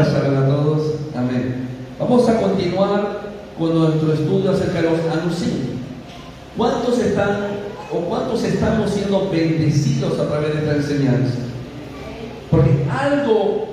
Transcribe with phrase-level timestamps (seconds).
[0.00, 0.94] A todos.
[1.14, 1.68] Amén.
[1.98, 3.20] Vamos a continuar
[3.58, 5.50] con nuestro estudio acerca de los anuncios.
[6.56, 7.48] ¿Cuántos están
[7.92, 11.40] o cuántos estamos siendo bendecidos a través de esta enseñanza?
[12.50, 13.66] Porque algo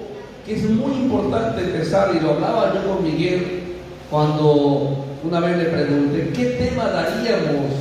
[0.46, 3.64] que es muy importante empezar, y lo hablaba yo con Miguel
[4.10, 7.72] cuando una vez le pregunté, ¿qué tema daríamos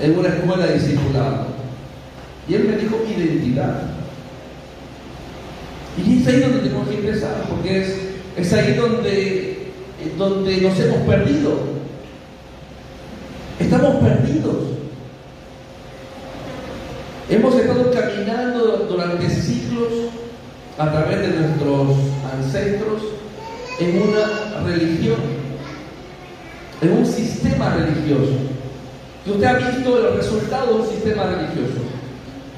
[0.00, 1.44] en una escuela de discipulado?
[2.48, 3.95] Y él me dijo identidad.
[5.96, 7.96] Y es ahí donde tenemos que empezar, porque es,
[8.36, 9.68] es ahí donde,
[10.18, 11.76] donde nos hemos perdido.
[13.58, 14.56] Estamos perdidos.
[17.28, 19.88] Hemos estado caminando durante siglos
[20.78, 21.96] a través de nuestros
[22.32, 23.02] ancestros
[23.80, 25.16] en una religión,
[26.82, 28.32] en un sistema religioso.
[29.26, 31.80] Y usted ha visto los resultados de un sistema religioso.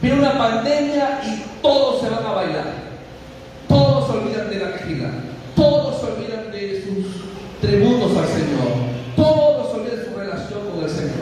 [0.02, 2.77] Viene una pandemia y todos se van a bailar.
[5.54, 8.68] Todos se olvidan de sus tributos al Señor.
[9.16, 11.12] Todos se olvidan de su relación con el Señor.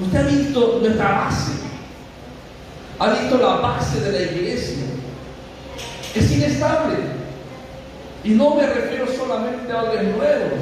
[0.00, 1.52] Usted ha visto nuestra base.
[2.98, 4.84] Ha visto la base de la iglesia.
[6.14, 6.96] Es inestable.
[8.24, 10.58] Y no me refiero solamente a los nuevos.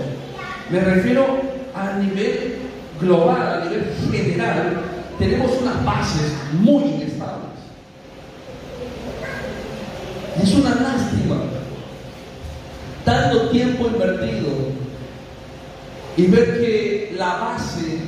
[0.71, 1.41] Me refiero
[1.75, 2.57] a nivel
[3.01, 4.83] global, a nivel general.
[5.19, 7.57] Tenemos unas bases muy inestables.
[10.43, 11.46] Es una lástima
[13.07, 14.49] tanto tiempo invertido
[16.17, 18.01] y ver que la base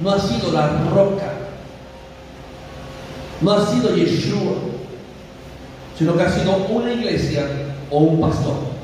[0.00, 1.32] no ha sido la roca,
[3.40, 4.52] no ha sido Yeshua,
[5.98, 7.46] sino que ha sido una iglesia
[7.90, 8.74] o un pastor.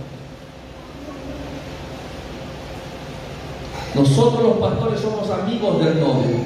[3.95, 6.37] Nosotros los pastores somos amigos del novio,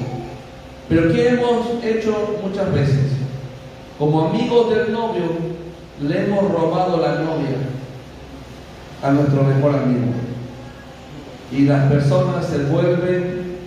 [0.89, 3.11] pero ¿qué hemos hecho muchas veces?
[3.97, 5.23] Como amigos del novio,
[6.01, 7.75] le hemos robado la novia
[9.05, 10.13] a nuestro mejor amigo.
[11.51, 13.57] Y las personas se vuelven,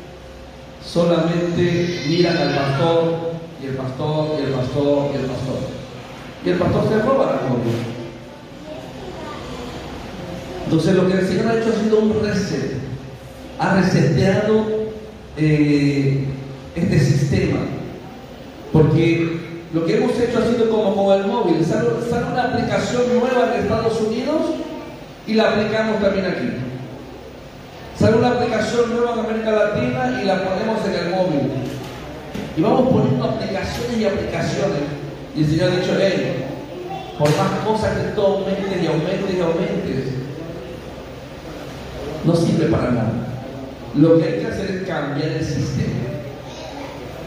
[0.85, 3.33] solamente miran al pastor,
[3.63, 5.59] y el pastor, y el pastor, y el pastor.
[6.45, 7.73] Y el pastor se roba la novia.
[10.65, 12.73] Entonces lo que el Señor ha hecho ha sido un reset.
[13.61, 14.65] Ha reseteado
[15.37, 16.25] eh,
[16.75, 17.61] este sistema.
[18.73, 19.39] Porque
[19.73, 21.65] lo que hemos hecho ha sido como con el móvil.
[21.65, 21.89] Sale
[22.33, 24.43] una aplicación nueva en Estados Unidos
[25.29, 26.49] y la aplicamos también aquí.
[27.99, 31.51] Sale una aplicación nueva en América Latina y la ponemos en el móvil.
[32.57, 34.83] Y vamos poniendo aplicaciones y aplicaciones.
[35.37, 36.45] Y el Señor ha dicho, hey,
[37.19, 40.15] por más cosas que tú aumentes y aumentes y aumentes,
[42.25, 43.13] no sirve para nada.
[43.97, 46.09] Lo que hay que hacer es cambiar el sistema.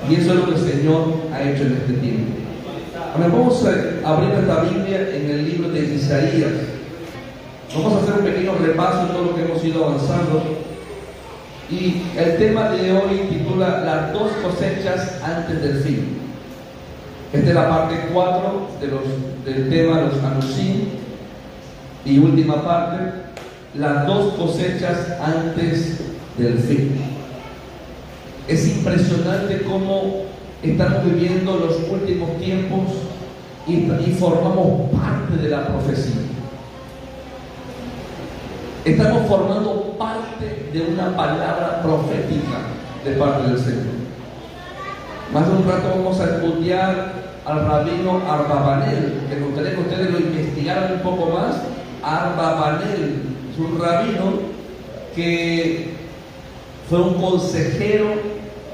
[0.10, 2.32] Y eso es lo que el Señor ha hecho en este tiempo.
[3.14, 6.71] Ahora vamos a abrir nuestra Biblia en el libro de Isaías.
[7.74, 10.44] Vamos a hacer un pequeño repaso de todo lo que hemos ido avanzando.
[11.70, 16.18] Y el tema de hoy titula Las dos cosechas antes del fin.
[17.32, 20.78] Esta es la parte 4 de del tema los anuncios.
[22.04, 23.14] Y última parte,
[23.76, 26.00] las dos cosechas antes
[26.38, 27.00] del fin.
[28.50, 30.24] Es impresionante cómo
[30.62, 32.82] estamos viviendo los últimos tiempos
[33.66, 36.31] y, formamos parte de la profecía.
[38.84, 42.62] Estamos formando parte de una palabra profética
[43.06, 43.94] de parte del Señor.
[45.32, 47.14] Más de un rato vamos a estudiar
[47.46, 51.58] al rabino Arbabanel, que me gustaría que ustedes lo investigaran un poco más.
[52.02, 53.22] Arbabanel
[53.54, 54.40] es un rabino
[55.16, 55.94] que
[56.90, 58.08] fue un consejero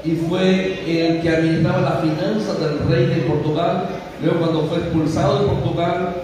[0.04, 3.88] y fue el que administraba las finanzas del rey de Portugal.
[4.22, 6.14] Luego cuando fue expulsado de Portugal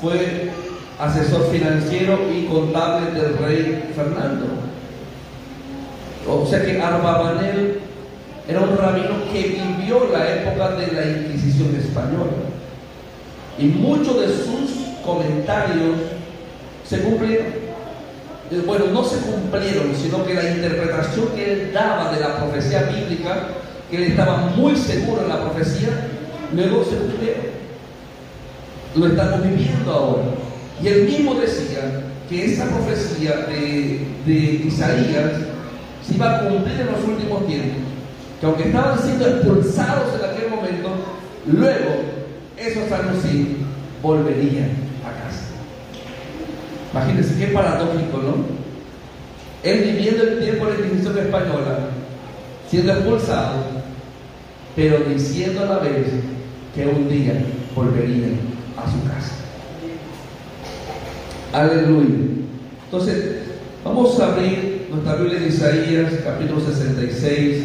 [0.00, 0.63] fue
[0.98, 4.46] asesor financiero y contable del rey Fernando.
[6.28, 7.80] O sea que Arbabanel
[8.48, 12.32] era un rabino que vivió la época de la Inquisición española.
[13.58, 15.96] Y muchos de sus comentarios
[16.84, 17.64] se cumplieron
[18.66, 23.48] bueno, no se cumplieron, sino que la interpretación que él daba de la profecía bíblica,
[23.90, 25.88] que él estaba muy seguro en la profecía,
[26.52, 27.44] luego se cumplieron.
[28.96, 30.22] Lo estamos viviendo ahora.
[30.82, 34.34] Y él mismo decía que esa profecía de, de
[34.66, 35.32] Isaías
[36.06, 37.78] se iba a cumplir en los últimos tiempos.
[38.40, 40.90] Que aunque estaban siendo expulsados en aquel momento,
[41.46, 42.02] luego
[42.56, 43.48] esos anuncios
[44.02, 44.84] volverían
[46.94, 48.34] Imagínense qué paradójico, ¿no?
[49.64, 51.78] Él viviendo el tiempo de la Inquisición española,
[52.70, 53.64] siendo expulsado,
[54.76, 56.06] pero diciendo a la vez
[56.72, 57.34] que un día
[57.74, 58.28] volvería
[58.76, 59.43] a su casa.
[61.54, 62.16] Aleluya.
[62.86, 63.36] Entonces,
[63.84, 67.62] vamos a abrir nuestra Biblia de Isaías, capítulo 66,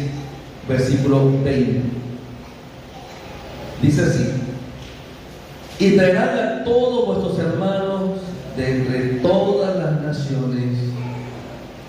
[0.68, 1.80] versículo 20.
[3.82, 4.30] Dice así,
[5.80, 8.20] y traerán a todos vuestros hermanos
[8.56, 10.78] de entre todas las naciones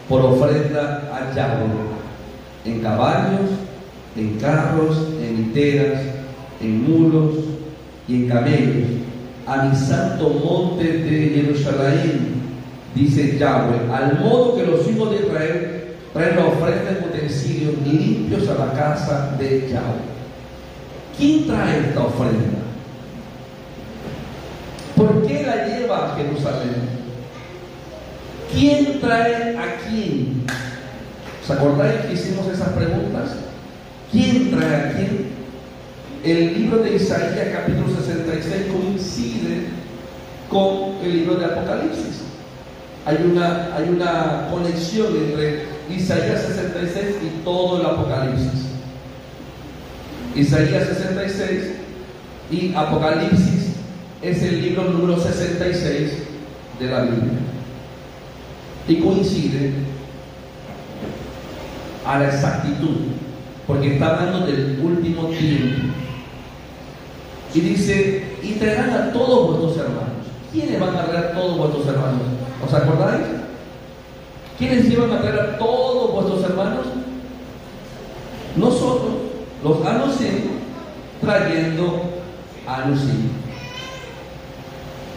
[0.09, 1.69] por ofrenda a Yahweh,
[2.65, 3.51] en caballos,
[4.15, 6.01] en carros, en literas,
[6.61, 7.35] en mulos
[8.07, 9.00] y en camellos,
[9.51, 12.35] a mi santo monte de Jerusalén,
[12.95, 18.47] dice Yahweh, al modo que los hijos de Israel traen la ofrenda de utensilios limpios
[18.47, 20.11] a la casa de Yahweh.
[21.17, 22.59] ¿Quién trae esta ofrenda?
[24.95, 27.01] ¿Por qué la lleva a Jerusalén?
[28.53, 30.45] ¿Quién trae a quién?
[31.45, 33.35] ¿Se acordáis que hicimos esas preguntas?
[34.11, 35.30] ¿Quién trae a quién?
[36.23, 39.65] El libro de Isaías capítulo 66 coincide
[40.51, 42.21] con el libro de Apocalipsis.
[43.07, 48.67] Hay una, hay una conexión entre Isaías 66 y todo el Apocalipsis.
[50.35, 51.71] Isaías 66
[52.51, 53.71] y Apocalipsis
[54.21, 56.11] es el libro número 66
[56.79, 57.39] de la Biblia.
[58.87, 59.71] Y coincide
[62.05, 62.97] a la exactitud,
[63.65, 65.95] porque está hablando del último tiempo.
[67.53, 70.11] Y dice, y a todos vuestros hermanos.
[70.51, 72.21] ¿Quiénes van a traer a todos vuestros hermanos?
[72.65, 73.25] ¿Os acordáis?
[74.57, 76.85] ¿Quiénes iban a traer a todos vuestros hermanos?
[78.55, 79.13] Nosotros,
[79.63, 80.51] los anusim,
[81.21, 82.01] trayendo
[82.67, 83.29] a Anusim.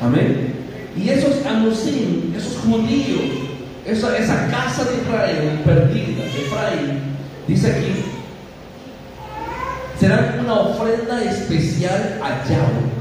[0.02, 0.54] Amén.
[0.96, 3.22] Y esos anusim, esos judíos,
[3.84, 7.00] esa, esa casa de Israel perdida, de Efraín,
[7.48, 8.13] dice aquí,
[10.04, 12.92] será una ofrenda especial a Yahweh.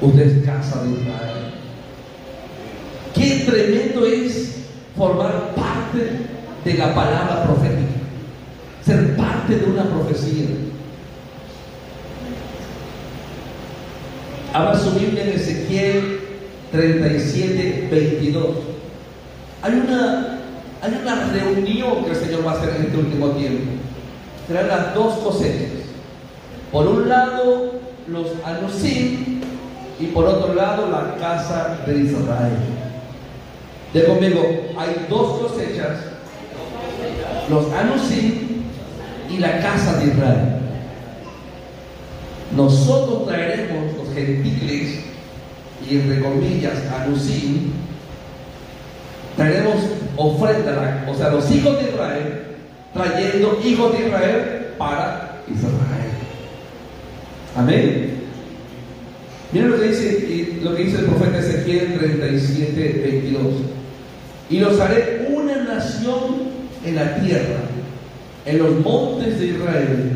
[0.00, 1.52] Usted casa de Israel.
[3.14, 4.62] Qué tremendo es
[4.96, 6.08] formar parte
[6.64, 8.00] de la palabra profética,
[8.82, 10.46] ser parte de una profecía.
[14.54, 16.20] Abra su Biblia en Ezequiel
[16.72, 18.56] 37, 22.
[19.60, 20.38] Hay una,
[20.80, 23.81] hay una reunión que el Señor va a hacer en este último tiempo.
[24.46, 25.70] Serán las dos cosechas.
[26.70, 27.72] Por un lado,
[28.08, 29.40] los anusim
[30.00, 32.56] y por otro lado, la casa de Israel.
[33.92, 34.42] De conmigo,
[34.78, 35.98] hay dos cosechas,
[37.50, 38.62] los anusim
[39.30, 40.58] y la casa de Israel.
[42.56, 45.00] Nosotros traeremos los gentiles
[45.88, 47.72] y entre comillas anusim,
[49.36, 49.76] traeremos
[50.16, 52.51] ofrenda, o sea, los hijos de Israel,
[52.94, 56.10] trayendo hijos de Israel para Israel.
[57.56, 58.22] Amén.
[59.52, 63.42] Miren lo que dice, lo que dice el profeta Ezequiel 37, 22.
[64.50, 66.52] Y los haré una nación
[66.84, 67.60] en la tierra,
[68.46, 70.12] en los montes de Israel.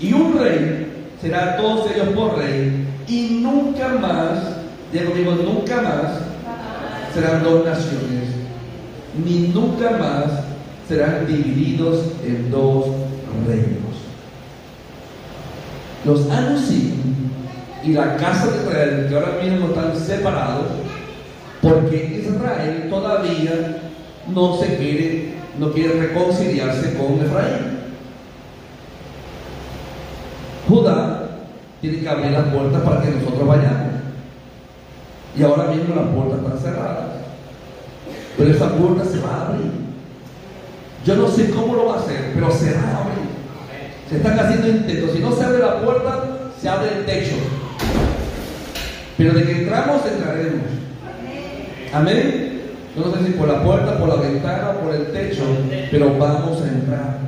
[0.00, 0.86] Y un rey
[1.20, 2.86] será a todos ellos por rey.
[3.08, 4.38] Y nunca más,
[4.92, 6.12] conmigo, nunca más
[7.14, 8.28] serán dos naciones.
[9.24, 10.47] Ni nunca más
[10.88, 12.86] serán divididos en dos
[13.46, 13.68] reinos.
[16.04, 16.94] Los anusim
[17.84, 20.66] y la casa de Israel, que ahora mismo están separados,
[21.60, 23.82] porque Israel todavía
[24.34, 27.78] no se quiere, no quiere reconciliarse con Efraín.
[30.68, 31.28] Judá
[31.80, 33.88] tiene que abrir las puertas para que nosotros vayamos.
[35.36, 37.06] Y ahora mismo las puertas están cerradas.
[38.36, 39.87] Pero esa puerta se va a abrir.
[41.08, 43.28] Yo no sé cómo lo va a hacer, pero se va a abrir.
[44.10, 45.12] Se están haciendo intentos.
[45.12, 46.24] Si no se abre la puerta,
[46.60, 47.34] se abre el techo.
[49.16, 50.66] Pero de que entramos, entraremos.
[51.94, 52.60] Amén.
[52.94, 55.44] Yo no sé si por la puerta, por la ventana, por el techo,
[55.90, 57.18] pero vamos a entrar.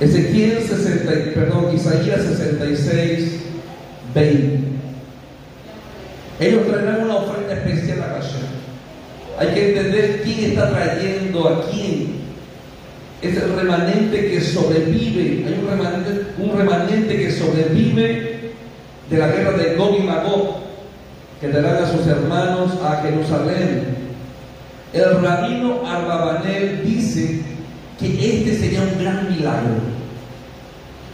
[0.00, 3.40] Ezequiel 60, perdón, Isaías 66,
[4.14, 4.58] 20.
[6.40, 8.65] Ellos traerán una ofrenda especial a Hashem.
[9.38, 12.16] Hay que entender quién está trayendo a quién.
[13.20, 15.44] Es el remanente que sobrevive.
[15.46, 18.52] Hay un remanente, un remanente que sobrevive
[19.10, 20.56] de la guerra de Gog y Magog,
[21.40, 23.96] que darán a sus hermanos a Jerusalén.
[24.92, 27.42] El rabino Arbabanel dice
[27.98, 29.74] que este sería un gran milagro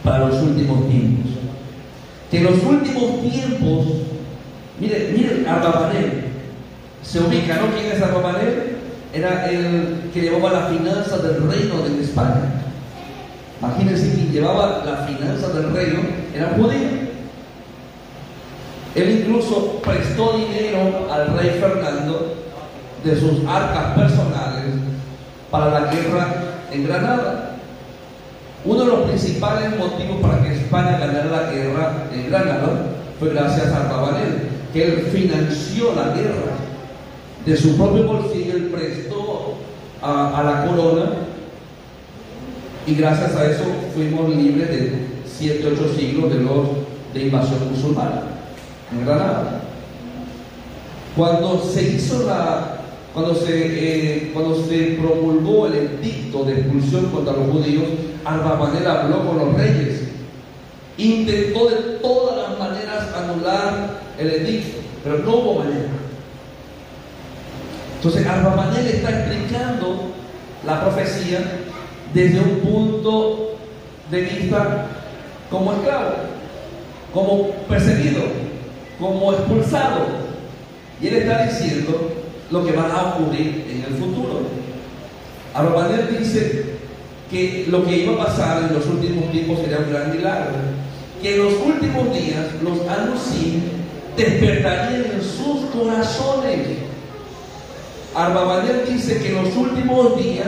[0.03, 1.31] para los últimos tiempos.
[2.31, 3.87] Que en los últimos tiempos,
[4.79, 6.22] mire, mire Arbabanel,
[7.03, 7.75] se ubica, ¿no?
[7.75, 8.77] ¿Quién es Arbabanel?
[9.13, 12.63] Era el que llevaba la finanza del reino de España.
[13.61, 15.99] Imagínense quien llevaba la finanza del reino
[16.33, 17.03] era judío.
[18.95, 22.35] Él incluso prestó dinero al rey Fernando
[23.03, 24.65] de sus arcas personales
[25.51, 26.27] para la guerra
[26.71, 27.57] en Granada.
[28.65, 32.69] Uno de los principales motivos para que España ganara la guerra en Granada
[33.19, 36.52] fue gracias a Rabanel, que él financió la guerra.
[37.45, 39.55] De su propio bolsillo, él prestó
[40.01, 41.11] a, la corona
[42.87, 44.93] y gracias a eso fuimos libres de
[45.25, 46.67] 7, 8 siglos de, los,
[47.13, 48.23] de invasión musulmana
[48.91, 49.61] en Granada.
[51.17, 52.77] Cuando se hizo la,
[53.13, 57.83] cuando se, eh, cuando se promulgó el edicto de expulsión contra los judíos,
[58.23, 60.01] Arbabanel habló con los reyes.
[60.97, 66.02] Intentó de todas las maneras anular el edicto, pero no hubo manera.
[68.03, 70.11] Entonces Arbabanel está explicando
[70.65, 71.39] la profecía
[72.13, 73.55] desde un punto
[74.11, 74.87] de vista
[75.49, 76.11] como esclavo,
[77.13, 78.23] como perseguido,
[78.99, 80.05] como expulsado.
[80.99, 82.11] Y él está diciendo
[82.51, 84.41] lo que va a ocurrir en el futuro.
[85.53, 86.73] Arbabanel dice
[87.31, 90.51] que lo que iba a pasar en los últimos tiempos sería un gran milagro.
[91.21, 93.61] Que en los últimos días los anusim
[94.17, 96.83] despertarían en sus corazones.
[98.15, 100.47] Arbabanel dice que en los últimos días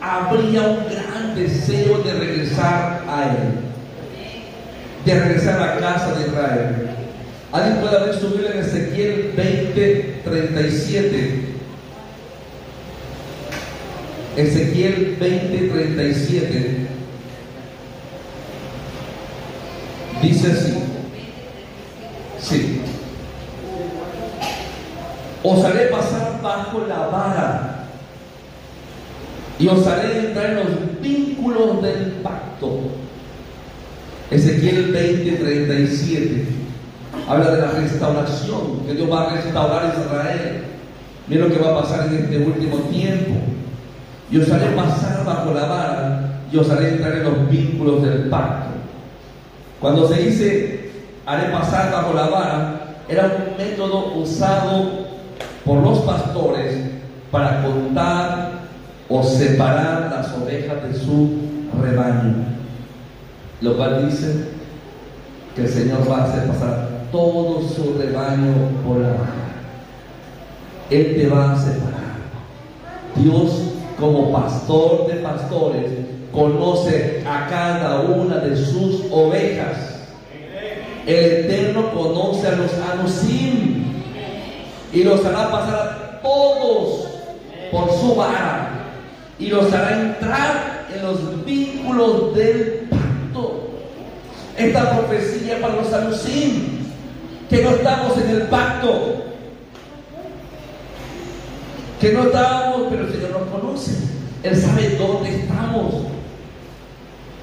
[0.00, 3.60] habría un gran deseo de regresar a Él,
[5.04, 6.90] de regresar a la casa de Israel.
[7.52, 11.40] Alguien puede ver su en Ezequiel 20, 37.
[14.36, 16.86] Ezequiel 20, 37.
[20.22, 20.74] Dice así.
[22.40, 22.80] Sí.
[25.42, 27.72] Os haré pasar bajo la vara
[29.58, 32.80] y os haré entrar en los vínculos del pacto.
[34.30, 36.46] Ezequiel 20, 37
[37.28, 40.64] habla de la restauración, que Dios va a restaurar Israel.
[41.26, 43.34] Mira lo que va a pasar en este último tiempo.
[44.30, 48.28] Y os haré pasar bajo la vara y os haré entrar en los vínculos del
[48.28, 48.70] pacto.
[49.80, 50.90] Cuando se dice
[51.24, 55.05] haré pasar bajo la vara, era un método usado
[55.66, 56.76] por los pastores
[57.30, 58.52] para contar
[59.08, 61.30] o separar las ovejas de su
[61.82, 62.34] rebaño.
[63.60, 64.50] Lo cual dice
[65.54, 68.52] que el Señor va a hacer pasar todo su rebaño
[68.86, 69.46] por la vara.
[70.90, 71.96] Él te va a separar.
[73.16, 75.90] Dios como pastor de pastores
[76.32, 79.94] conoce a cada una de sus ovejas.
[81.06, 83.65] El Eterno conoce a los anusim
[84.92, 87.06] y los hará pasar a todos
[87.70, 88.70] por su vara
[89.38, 93.70] y los hará entrar en los vínculos del pacto.
[94.56, 96.86] Esta profecía para los anusim,
[97.50, 99.24] que no estamos en el pacto,
[102.00, 103.92] que no estamos, pero el Señor nos conoce,
[104.42, 105.94] Él sabe dónde estamos.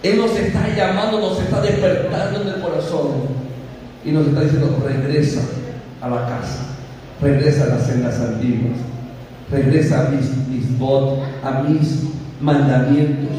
[0.01, 3.43] Él nos está llamando, nos está despertando en el corazón
[4.03, 5.41] y nos está diciendo, regresa
[6.01, 6.72] a la casa,
[7.23, 8.77] regresa a las sendas antiguas
[9.53, 10.65] regresa a mis, mis
[11.43, 12.03] a mis
[12.41, 13.31] mandamientos.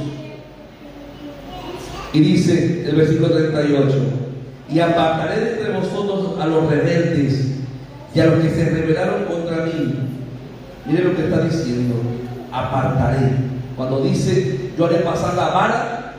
[2.13, 3.95] Y dice el versículo 38,
[4.71, 7.57] y apartaré de entre vosotros a los rebeldes
[8.15, 9.95] y a los que se rebelaron contra mí.
[10.87, 11.97] Mire lo que está diciendo,
[12.53, 13.33] apartaré.
[13.77, 16.15] Cuando dice, yo haré pasar la vara,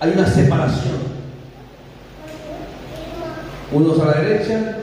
[0.00, 1.10] hay una separación.
[3.72, 4.78] Unos a la derecha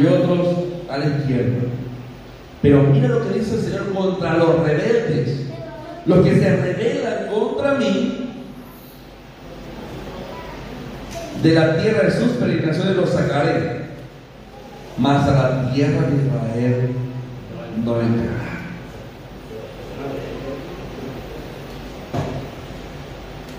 [0.00, 1.62] y otros a la izquierda.
[2.60, 5.46] Pero mira lo que dice el Señor contra los rebeldes.
[6.04, 8.18] Los que se rebelan contra mí,
[11.42, 13.82] de la tierra de sus peregrinaciones los sacaré,
[14.98, 16.88] mas a la tierra de Israel
[17.84, 18.42] no entrará.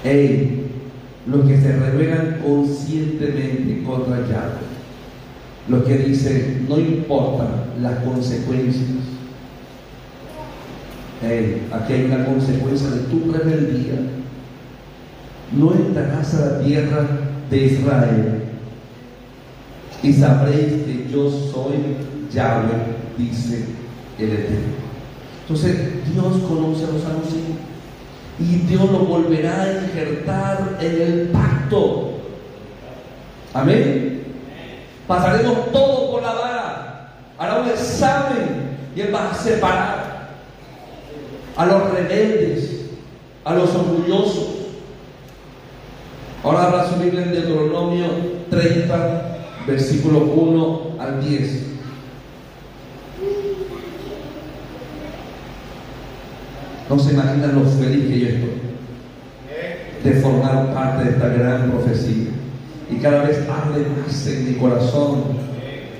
[0.03, 0.67] Ey,
[1.27, 4.73] los que se rebelan conscientemente contra Yahweh
[5.67, 8.89] lo que dice, no importa las consecuencias.
[11.71, 13.95] aquí hay una consecuencia de tu rebeldía.
[15.53, 17.07] No entrarás a la tierra
[17.49, 18.43] de Israel
[20.01, 21.95] y sabréis que yo soy
[22.33, 23.65] Yahweh, dice
[24.19, 24.83] el Eterno.
[25.41, 25.77] Entonces,
[26.11, 27.41] Dios conoce a los anuncios
[28.39, 32.19] y Dios lo volverá a injertar en el pacto.
[33.53, 34.22] Amén.
[35.07, 37.09] Pasaremos todo por la vara.
[37.37, 40.29] Hará un examen y Él va a separar
[41.55, 42.81] a los rebeldes,
[43.43, 44.47] a los orgullosos.
[46.43, 48.07] Ahora habla su Biblia en Deuteronomio
[48.49, 51.63] 30, versículo 1 al 10.
[56.89, 58.63] No se imaginan lo feliz que yo estoy
[60.03, 62.32] de formar parte de esta gran profecía.
[62.93, 65.23] Y cada vez arde más en mi corazón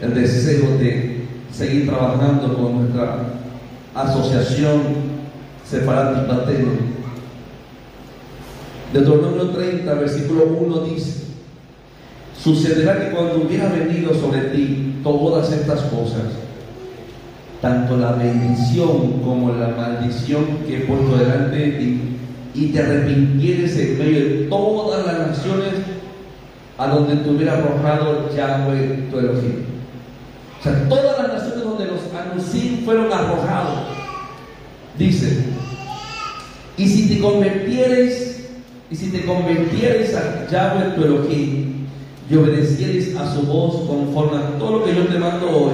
[0.02, 3.18] el deseo de seguir trabajando con nuestra
[3.96, 4.82] asociación
[5.68, 6.68] Separat Patel.
[8.94, 11.24] Deuteronomio 30, versículo 1 dice,
[12.40, 16.22] sucederá que cuando hubiera venido sobre ti todas estas cosas,
[17.60, 22.02] tanto la bendición como la maldición que he puesto delante de ti,
[22.54, 25.18] y te arrepintieres en medio de todas las
[26.84, 29.64] a donde te hubiera arrojado Yahweh tu Elohim.
[30.60, 33.80] O sea, todas las naciones donde los anusim fueron arrojados,
[34.98, 35.46] dice,
[36.78, 38.50] y si te convirtieres,
[38.92, 41.86] y si te convirtieres a Yahweh tu Elohim,
[42.30, 45.74] y obedecieres a su voz conforme a todo lo que yo te mando hoy,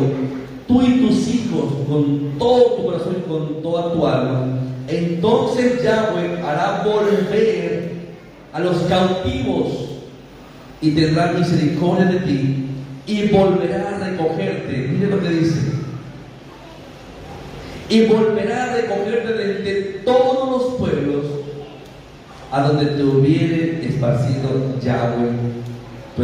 [0.68, 6.42] tú y tus hijos con todo tu corazón y con toda tu alma, entonces Yahweh
[6.44, 7.94] hará volver
[8.54, 9.89] a los cautivos
[10.82, 12.66] y tendrá misericordia de ti
[13.06, 14.88] y volverá a recogerte.
[14.90, 15.80] Mire lo que dice.
[17.90, 21.26] Y volverá a recogerte de, todos los pueblos
[22.52, 25.32] a donde te hubiere esparcido Yahweh,
[26.16, 26.24] tu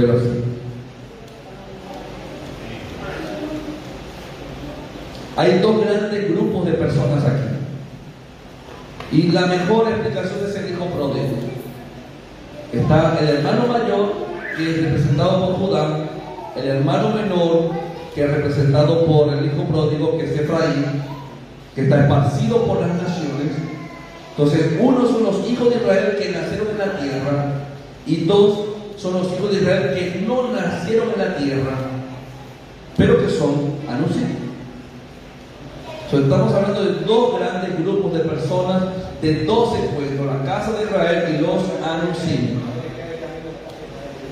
[5.37, 7.55] Hay dos grandes grupos de personas aquí.
[9.11, 11.37] Y la mejor explicación es el hijo pródigo.
[12.71, 14.13] Está el hermano mayor,
[14.55, 16.05] que es representado por Judá,
[16.55, 17.71] el hermano menor,
[18.13, 21.03] que es representado por el hijo pródigo, que es Efraín,
[21.73, 23.51] que está esparcido por las naciones.
[24.31, 27.45] Entonces, uno son los hijos de Israel que nacieron en la tierra,
[28.05, 28.59] y dos
[28.97, 31.77] son los hijos de Israel que no nacieron en la tierra,
[32.97, 34.45] pero que son anunciados
[36.23, 38.83] estamos hablando de dos grandes grupos de personas,
[39.21, 41.44] de dos encuentros, la casa de Israel y los.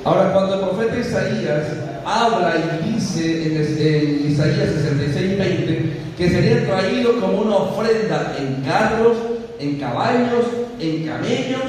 [0.06, 1.68] Ahora, cuando el profeta Isaías
[2.06, 9.18] habla y dice en, Isaías 66, 20, que serían traídos como una ofrenda en carros,
[9.60, 10.46] en caballos,
[10.80, 11.62] en camellos,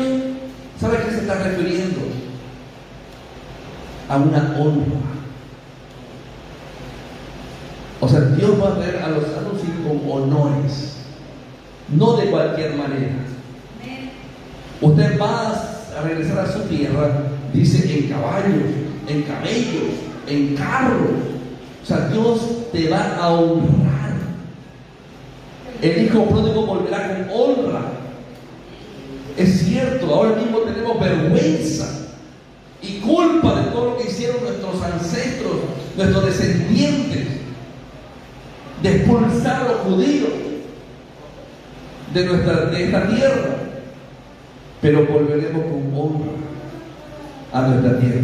[0.81, 2.01] ¿sabe a qué se está refiriendo?
[4.09, 5.15] A una honra
[8.05, 10.97] o sea, Dios va a ver a los sanos con honores,
[11.89, 13.15] no de cualquier manera.
[14.83, 15.53] Usted va
[15.99, 17.09] a regresar a su tierra,
[17.55, 18.63] dice, en caballos,
[19.09, 19.95] en camellos,
[20.27, 21.11] en carros.
[21.83, 22.41] O sea, Dios
[22.73, 24.15] te va a honrar.
[25.81, 27.83] El hijo pródigo volverá con honra.
[29.37, 32.07] Es cierto, ahora mismo tenemos vergüenza
[32.83, 35.53] y culpa de todo lo que hicieron nuestros ancestros,
[35.97, 37.27] nuestros descendientes
[38.83, 40.31] de expulsar a los judíos
[42.13, 43.57] de, nuestra, de esta tierra,
[44.81, 46.45] pero volveremos con honra
[47.55, 48.21] a nuestra tierra.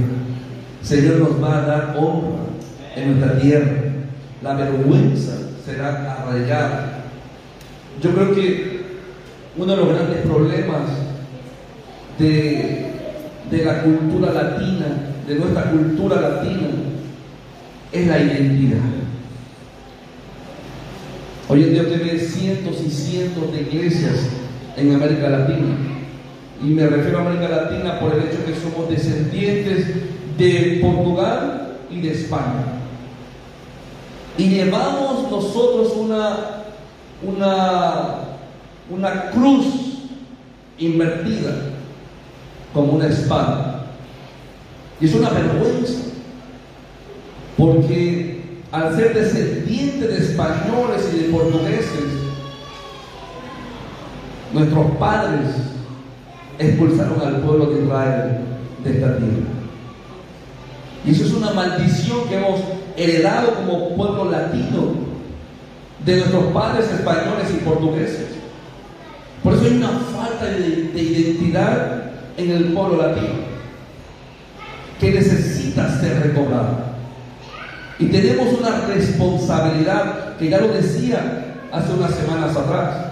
[0.82, 2.42] Señor nos va a dar honra
[2.96, 3.72] en nuestra tierra.
[4.42, 7.04] La vergüenza será arraigada.
[8.02, 8.80] Yo creo que
[9.56, 10.80] uno de los grandes problemas
[12.18, 12.92] de,
[13.50, 14.86] de la cultura latina,
[15.28, 16.68] de nuestra cultura latina,
[17.92, 18.78] es la identidad.
[21.48, 24.28] Hoy en día usted ve cientos y cientos de iglesias
[24.76, 25.99] en América Latina.
[26.62, 29.87] Y me refiero a América Latina por el hecho que somos descendientes
[30.37, 32.64] de Portugal y de España.
[34.37, 36.37] Y llevamos nosotros una,
[37.23, 38.18] una,
[38.90, 39.66] una cruz
[40.79, 41.55] invertida
[42.75, 43.87] como una espada.
[45.01, 46.01] Y es una vergüenza.
[47.57, 52.05] Porque al ser descendiente de españoles y de portugueses,
[54.53, 55.69] nuestros padres
[56.61, 58.38] expulsaron al pueblo de Israel
[58.85, 59.51] de esta tierra.
[61.05, 62.61] Y eso es una maldición que hemos
[62.96, 65.11] heredado como pueblo latino
[66.05, 68.27] de nuestros padres españoles y portugueses.
[69.42, 72.03] Por eso hay una falta de, de identidad
[72.37, 73.51] en el pueblo latino
[75.01, 76.90] que necesita ser recobrada.
[77.99, 83.07] Y tenemos una responsabilidad, que ya lo decía hace unas semanas atrás.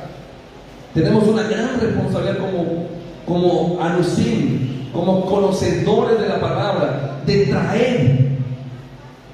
[0.95, 2.87] Tenemos una gran responsabilidad como,
[3.29, 8.29] como anusim, como conocedores de la palabra, de traer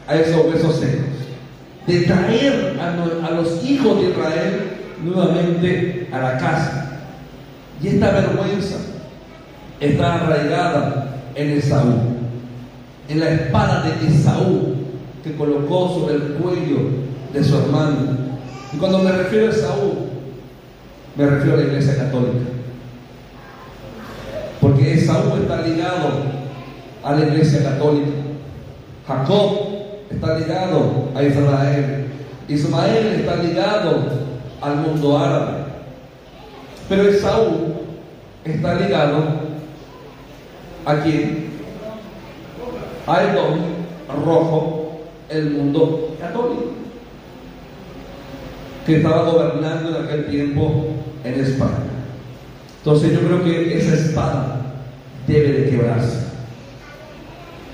[0.09, 1.07] a esos besos secos,
[1.87, 7.01] de traer a, a los hijos de Israel nuevamente a la casa.
[7.81, 8.77] Y esta vergüenza
[9.81, 11.95] está arraigada en Esaú,
[13.09, 14.75] en la espada de Esaú
[15.23, 16.91] que colocó sobre el cuello
[17.33, 17.97] de su hermano.
[18.73, 19.95] Y cuando me refiero a Esaú,
[21.17, 22.55] me refiero a la iglesia católica.
[25.15, 26.09] Esaú está ligado
[27.05, 28.11] a la iglesia católica.
[29.07, 29.51] Jacob
[30.11, 32.07] está ligado a Israel.
[32.49, 34.03] Ismael está ligado
[34.61, 35.53] al mundo árabe.
[36.89, 37.75] Pero Esaú
[38.45, 39.23] está ligado
[40.85, 41.45] a quién?
[43.07, 43.59] A Edom
[44.25, 46.73] rojo, el mundo católico,
[48.87, 50.87] que estaba gobernando en aquel tiempo
[51.25, 51.85] en España.
[52.79, 54.64] Entonces yo creo que esa espada
[55.27, 56.25] debe de quebrarse.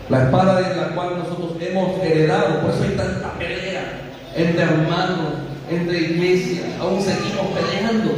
[0.09, 5.35] La espada de la cual nosotros hemos heredado, por eso hay tanta pelea entre hermanos,
[5.71, 8.11] entre iglesias, aún seguimos peleando.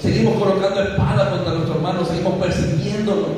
[0.00, 3.28] Seguimos colocando espada contra nuestros hermanos, seguimos persiguiéndolos.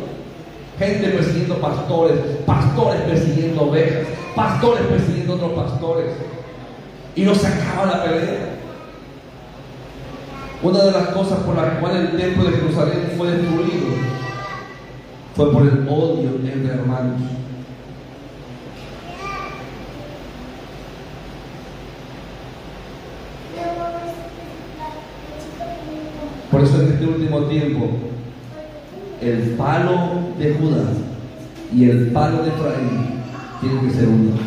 [0.78, 6.06] Gente persiguiendo pastores, pastores persiguiendo ovejas, pastores persiguiendo otros pastores.
[7.16, 8.60] Y no se acaba la pelea.
[10.62, 14.19] Una de las cosas por las cuales el templo de Jerusalén fue destruido
[15.34, 17.20] fue por el odio entre hermanos.
[26.50, 27.90] Por eso en este último tiempo,
[29.20, 30.84] el palo de Judá
[31.72, 33.20] y el palo de Efraín
[33.60, 34.40] tienen que ser unidos.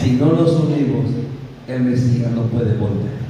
[0.00, 1.06] Si no los unimos,
[1.66, 3.20] el Mesías no puede volver.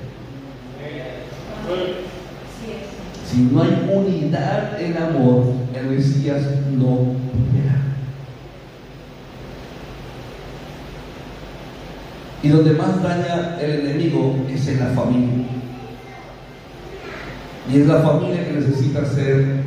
[3.30, 7.80] Si no hay unidad en amor, el Mesías no volverá.
[12.42, 15.44] Y donde más daña el enemigo es en la familia.
[17.72, 19.62] Y es la familia que necesita ser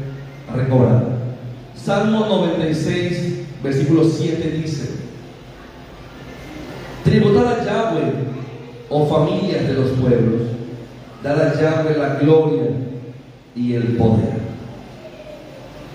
[0.54, 1.20] recobrada.
[1.74, 4.90] Salmo 96, versículo 7 dice,
[7.06, 8.12] Tributad a Yahweh,
[8.90, 10.42] oh familias de los pueblos,
[11.24, 12.73] dar a Yahweh la gloria
[13.56, 14.42] y el poder.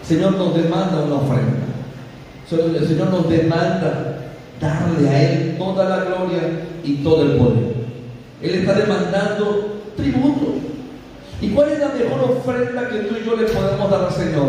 [0.03, 1.69] Señor nos demanda una ofrenda.
[2.51, 4.19] El Señor nos demanda
[4.61, 6.41] darle a Él toda la gloria
[6.83, 7.75] y todo el poder.
[8.41, 10.55] Él está demandando tributo.
[11.41, 14.49] ¿Y cuál es la mejor ofrenda que tú y yo le podemos dar al Señor?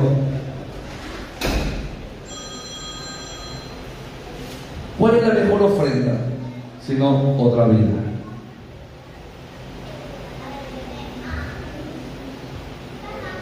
[4.98, 6.14] ¿Cuál es la mejor ofrenda?
[6.86, 8.09] Sino otra vida.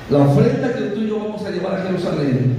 [0.10, 2.56] La ofrenda que tú y yo vamos a llevar a Jerusalén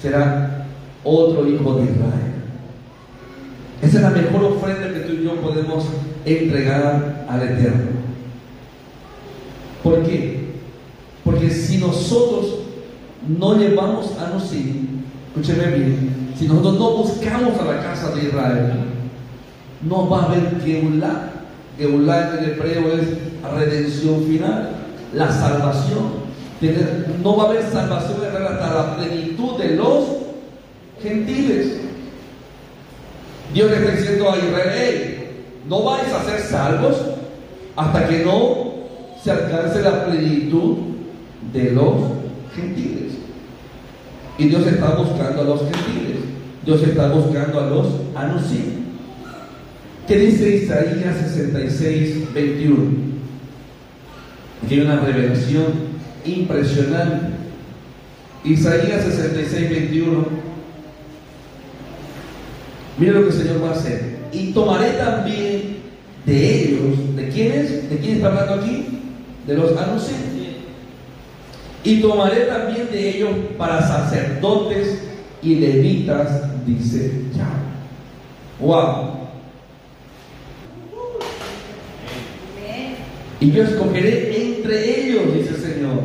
[0.00, 0.66] será
[1.02, 2.30] otro hijo de Israel.
[3.82, 5.84] Esa es la mejor ofrenda que tú y yo podemos
[6.24, 7.90] entregar al Eterno.
[9.82, 10.50] ¿Por qué?
[11.24, 12.60] Porque si nosotros
[13.26, 14.88] no llevamos a Nosí,
[15.28, 18.72] escúcheme bien, si nosotros no buscamos a la casa de Israel,
[19.82, 21.30] no va a haber Geulah.
[21.78, 23.08] Geulah en el hebreo es
[23.48, 24.70] redención final,
[25.14, 26.19] la salvación.
[27.22, 30.04] No va a haber salvación hasta la plenitud de los
[31.02, 31.80] gentiles.
[33.54, 35.18] Dios le está diciendo a Israel,
[35.68, 36.96] no vais a ser salvos
[37.76, 38.70] hasta que no
[39.22, 40.76] se alcance la plenitud
[41.52, 41.94] de los
[42.54, 43.14] gentiles.
[44.38, 46.18] Y Dios está buscando a los gentiles.
[46.64, 48.64] Dios está buscando a los anuncios.
[50.06, 53.10] ¿Qué dice Isaías 66, 21?
[54.64, 55.89] Aquí hay una revelación
[56.24, 57.26] impresionante.
[58.44, 60.26] Isaías 66, 21.
[62.98, 64.18] Mira lo que el Señor va a hacer.
[64.32, 65.78] Y tomaré también
[66.24, 67.90] de ellos, ¿de quiénes?
[67.90, 69.00] ¿De quién está hablando aquí?
[69.46, 70.18] De los anuncios.
[71.82, 75.02] Y tomaré también de ellos para sacerdotes
[75.42, 77.48] y levitas, dice ya.
[78.60, 79.20] Wow.
[83.40, 84.29] Y yo escogeré
[84.70, 85.98] entre ellos, dice el Señor.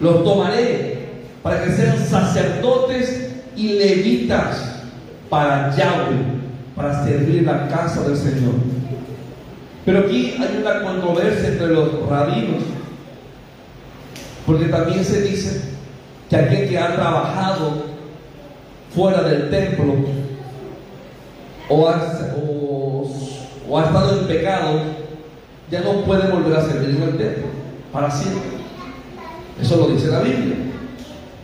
[0.00, 0.98] Los tomaré
[1.42, 4.82] para que sean sacerdotes y levitas
[5.30, 6.16] para Yahweh,
[6.74, 8.54] para servir la casa del Señor.
[9.84, 12.62] Pero aquí hay una controversia entre los rabinos,
[14.44, 15.60] porque también se dice
[16.28, 17.84] que aquel que ha trabajado
[18.94, 19.94] fuera del templo
[21.68, 21.92] o
[23.68, 24.80] o ha estado en pecado,
[25.70, 27.46] ya no puede volver a servir en el templo
[27.92, 28.56] para siempre.
[29.60, 30.56] Eso lo dice la Biblia.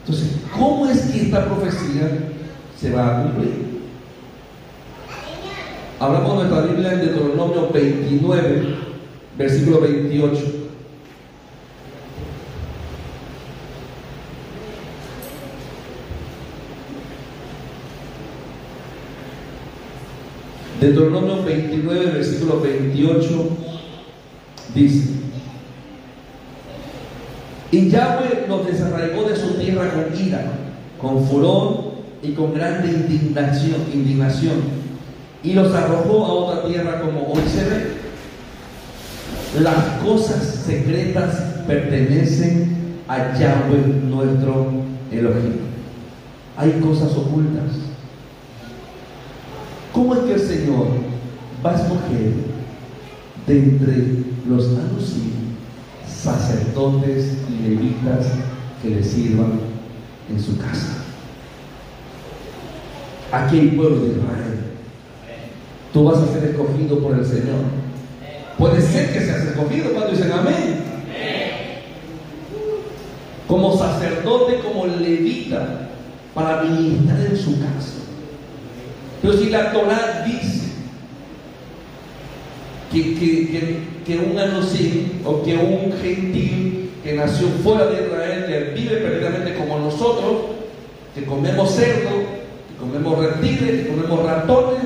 [0.00, 2.08] Entonces, ¿cómo es que esta profecía
[2.78, 3.72] se va a cumplir?
[5.98, 8.76] Hablamos de nuestra Biblia en Deuteronomio 29,
[9.38, 10.62] versículo 28.
[20.80, 23.48] Deuteronomio 29, versículo 28,
[24.74, 25.22] dice,
[27.72, 30.44] y Yahweh los desarraigó de su tierra con ira,
[31.00, 34.82] con furor y con grande indignación, indignación,
[35.42, 38.02] y los arrojó a otra tierra como hoy se ve.
[39.60, 41.34] Las cosas secretas
[41.66, 42.76] pertenecen
[43.08, 44.70] a Yahweh nuestro
[45.10, 45.56] Elohim.
[46.56, 47.72] Hay cosas ocultas.
[49.92, 50.86] ¿Cómo es que el Señor
[51.64, 52.32] va a escoger
[53.46, 55.32] de entre los anuncios
[56.22, 58.26] sacerdotes y levitas
[58.80, 59.60] que le sirvan
[60.30, 60.98] en su casa.
[63.32, 64.60] Aquí hay pueblo de Israel.
[65.92, 67.64] Tú vas a ser escogido por el Señor.
[68.58, 70.84] Puede ser que seas escogido cuando dicen amén.
[73.48, 75.88] Como sacerdote, como levita,
[76.34, 77.98] para ministrar en su casa.
[79.20, 80.51] Pero si la Torah dice
[82.92, 89.56] que, un anocín o que un gentil que nació fuera de Israel, que vive perdidamente
[89.56, 90.32] como nosotros,
[91.14, 92.10] que comemos cerdo,
[92.68, 94.82] que comemos reptiles, que comemos ratones,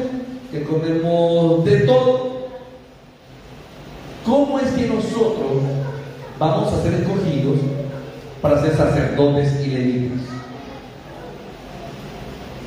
[0.52, 2.48] que comemos de todo,
[4.24, 5.62] ¿cómo es que nosotros
[6.38, 7.58] vamos a ser escogidos
[8.40, 10.20] para ser sacerdotes y levitas?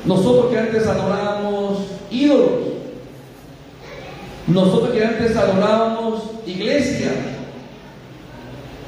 [0.04, 1.78] Nosotros que antes adorábamos
[2.10, 2.79] ídolos,
[4.52, 7.12] nosotros que antes adorábamos iglesia,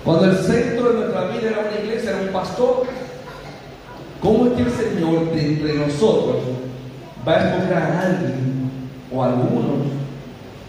[0.04, 2.84] cuando el centro de nuestra vida era una iglesia, era un pastor,
[4.20, 6.36] ¿cómo es que el Señor de entre nosotros
[7.26, 8.62] va a escoger a alguien
[9.14, 9.86] o algunos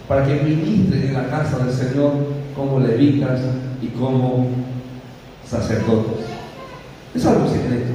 [0.08, 2.12] para que ministren en la casa del Señor
[2.56, 3.40] como levitas
[3.82, 4.48] y como
[5.50, 6.26] sacerdotes?
[7.16, 7.94] Es algo secreto.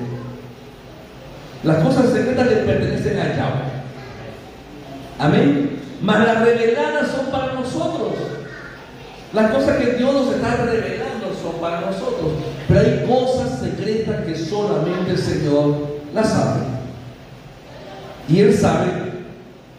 [1.62, 3.78] Las cosas secretas le pertenecen a Yahweh.
[5.18, 5.77] Amén.
[6.02, 8.12] Mas las reveladas son para nosotros.
[9.32, 12.32] Las cosas que Dios nos está revelando son para nosotros.
[12.66, 16.60] Pero hay cosas secretas que solamente el Señor las sabe.
[18.28, 18.90] Y Él sabe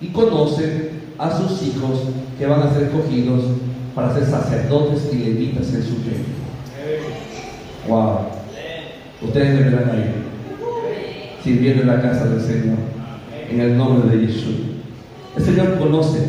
[0.02, 2.00] y conoce a sus hijos
[2.38, 3.44] que van a ser escogidos
[3.94, 6.40] para ser sacerdotes y levitas en su reino.
[7.88, 8.20] Wow.
[9.22, 10.14] Ustedes me verán ahí,
[11.44, 12.78] sirviendo en la casa del Señor,
[13.50, 14.56] en el nombre de Jesús.
[15.38, 16.28] El Señor conoce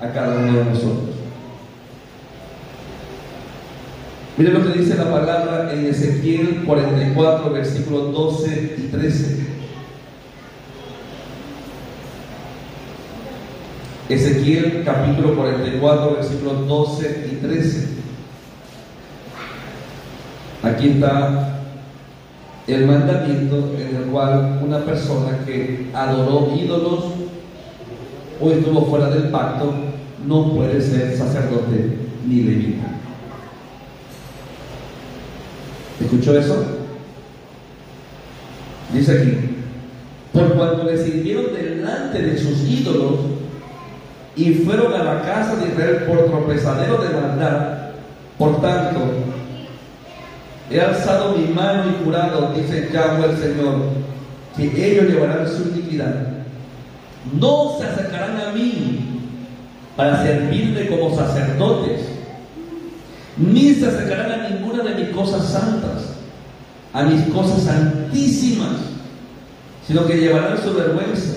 [0.00, 1.16] a cada uno de nosotros.
[4.36, 9.46] Mire lo que dice la palabra en Ezequiel 44, versículos 12 y 13.
[14.08, 17.88] Ezequiel capítulo 44, versículos 12 y 13.
[20.62, 21.60] Aquí está
[22.66, 27.15] el mandamiento en el cual una persona que adoró ídolos
[28.40, 29.72] o estuvo fuera del pacto,
[30.26, 32.86] no puede ser sacerdote ni levita.
[36.00, 36.64] ¿Escuchó eso?
[38.92, 39.38] Dice aquí,
[40.32, 43.14] por cuanto le sirvieron delante de sus ídolos
[44.36, 47.78] y fueron a la casa de Israel por tropezadero de maldad,
[48.36, 49.00] por tanto,
[50.70, 53.74] he alzado mi mano y jurado, dice Yahweh el Señor,
[54.56, 56.35] que ellos llevarán su iniquidad
[57.32, 59.00] no se acercarán a mí
[59.96, 62.02] para servirme como sacerdotes,
[63.36, 66.14] ni se acercarán a ninguna de mis cosas santas,
[66.92, 68.76] a mis cosas santísimas,
[69.86, 71.36] sino que llevarán su vergüenza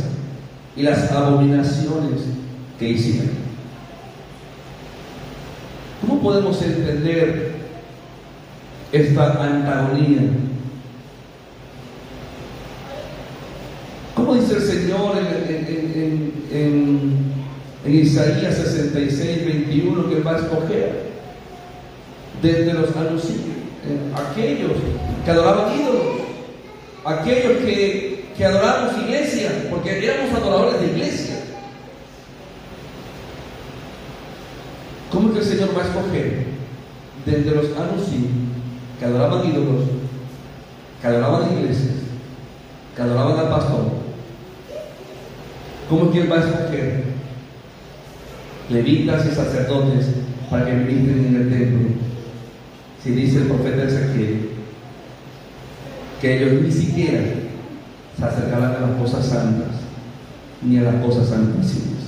[0.75, 2.21] y las abominaciones
[2.77, 3.39] que hicieron.
[6.01, 7.59] ¿Cómo podemos entender
[8.91, 10.21] esta antagonía
[14.19, 15.27] ¿Cómo dice el Señor en,
[17.93, 21.09] Isaías 66, 21 que va a escoger?
[22.41, 23.37] Desde los anuncios,
[24.15, 24.71] aquellos
[25.25, 26.21] que adoraban ídolos,
[27.03, 31.35] aquellos que, que iglesia, porque éramos adoradores de iglesia.
[35.11, 36.45] ¿Cómo que el Señor va a escoger
[37.25, 38.31] desde los anuncios
[38.99, 39.83] que adoraban ídolos,
[41.01, 41.95] que adoraban iglesias,
[42.95, 43.99] que adoraban al pastor,
[45.89, 47.08] ¿Cómo Él va a escoger
[48.69, 50.07] levitas y sacerdotes
[50.49, 51.89] para que ministren en el templo?
[53.03, 54.49] Si dice el profeta Ezequiel
[56.21, 57.21] que ellos ni siquiera
[58.17, 59.67] se acercarán a las cosas santas
[60.61, 61.99] ni a las cosas santísimas.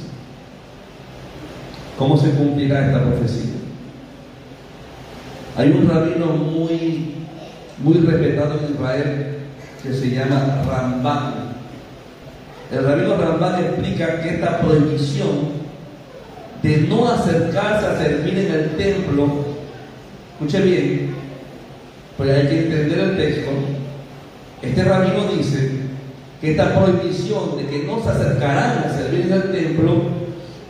[1.97, 3.51] ¿Cómo se cumplirá esta profecía?
[5.55, 7.15] Hay un rabino muy,
[7.83, 9.37] muy respetado en Israel
[9.83, 11.33] que se llama Rambam
[12.71, 15.60] El rabino Rambán explica que esta prohibición
[16.63, 19.27] de no acercarse a servir en el templo,
[20.33, 21.15] escuche bien,
[22.17, 23.51] porque hay que entender el texto,
[24.61, 25.71] este rabino dice
[26.39, 29.93] que esta prohibición de que no se acercarán a servir en el templo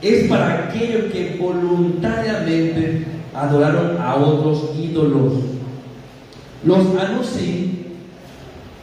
[0.01, 5.33] es para aquellos que voluntariamente adoraron a otros ídolos.
[6.63, 7.81] Los anusim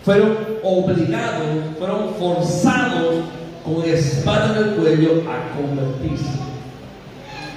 [0.04, 3.14] fueron obligados, fueron forzados
[3.64, 6.48] con espada en el cuello a convertirse.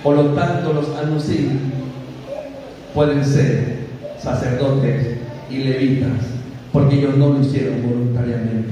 [0.04, 1.60] Por lo tanto, los anusim
[2.94, 3.82] pueden ser
[4.20, 5.18] sacerdotes
[5.50, 6.12] y levitas,
[6.74, 8.70] porque ellos no lo hicieron voluntariamente.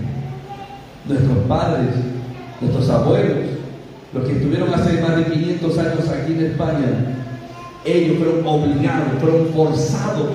[1.08, 1.90] Nuestros padres,
[2.62, 3.38] nuestros abuelos,
[4.14, 6.88] los que estuvieron hace más de 500 años aquí en España,
[7.86, 10.30] ellos fueron obligados, fueron forzados,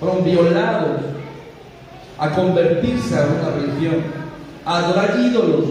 [0.00, 1.00] fueron violados
[2.18, 3.96] a convertirse a una religión,
[4.64, 5.64] a adorar ídolos,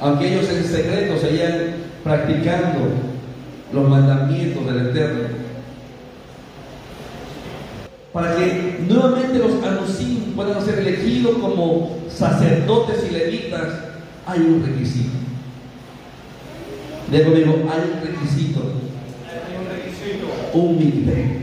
[0.00, 2.80] aunque ellos en secreto seguían practicando
[3.72, 5.28] los mandamientos del Eterno.
[8.12, 13.66] Para que nuevamente los anusim puedan ser elegidos como sacerdotes y levitas,
[14.26, 15.14] hay un requisito.
[17.10, 18.60] De conmigo, hay un requisito.
[20.52, 21.40] Un mikveh.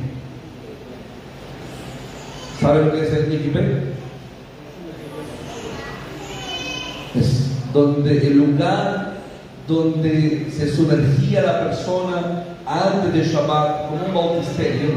[2.62, 3.91] ¿Sabe lo que es el mikveh?
[7.15, 9.11] Es donde el lugar
[9.67, 14.89] donde se sumergía la persona antes de Shabbat, como un bautisterio.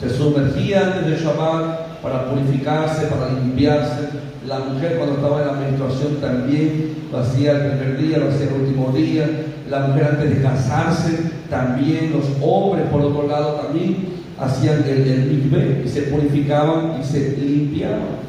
[0.00, 4.08] Se sumergía antes de Shabbat para purificarse, para limpiarse.
[4.46, 8.46] La mujer cuando estaba en la menstruación también lo hacía el primer día, lo hacía
[8.46, 9.28] el último día.
[9.68, 11.18] La mujer antes de casarse
[11.50, 12.12] también.
[12.12, 18.26] Los hombres, por otro lado, también hacían el, el y se purificaban y se limpiaban.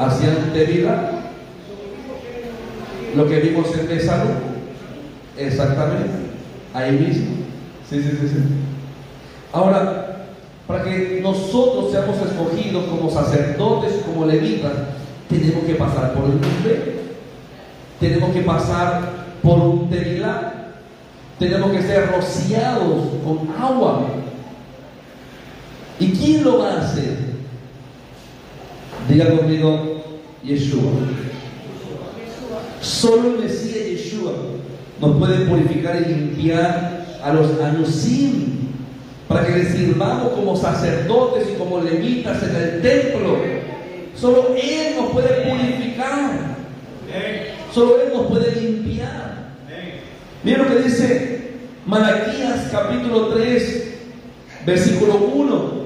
[0.00, 1.17] Hacían tevilá
[3.14, 4.30] lo que vimos en Pesaro,
[5.36, 6.10] exactamente,
[6.74, 7.36] ahí mismo.
[7.88, 8.38] Sí, sí, sí, sí.
[9.52, 10.26] Ahora,
[10.66, 14.72] para que nosotros seamos escogidos como sacerdotes, como levitas,
[15.28, 17.00] tenemos que pasar por el nivel,
[17.98, 19.00] tenemos que pasar
[19.42, 20.72] por un tevilá,
[21.38, 24.06] tenemos que ser rociados con agua.
[25.98, 27.16] ¿Y quién lo va a hacer?
[29.08, 30.04] Diga conmigo,
[30.44, 30.92] Yeshua.
[32.80, 34.32] Solo el Mesías Yeshua
[35.00, 38.68] nos puede purificar y limpiar a los anusim
[39.26, 43.38] para que les sirvamos como sacerdotes y como levitas en el templo.
[44.16, 46.56] Solo Él nos puede purificar.
[47.74, 49.48] Solo Él nos puede limpiar.
[50.42, 51.50] Miren lo que dice
[51.84, 53.94] Malaquías capítulo 3,
[54.64, 55.78] versículo 1.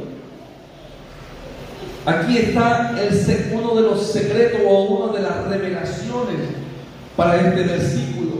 [2.04, 6.61] Aquí está el, uno de los secretos o una de las revelaciones
[7.16, 8.30] para este versículo,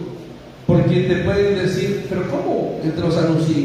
[0.67, 3.59] porque te pueden decir, pero ¿cómo entre los anuncios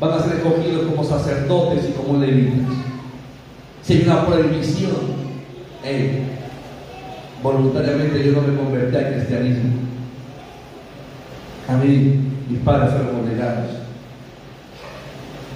[0.00, 2.72] van a ser escogidos como sacerdotes y como levitas?
[3.82, 5.16] Si hay una prohibición,
[7.42, 9.70] voluntariamente yo no me convertí al cristianismo.
[11.68, 13.70] A mí, mis padres fueron obligados.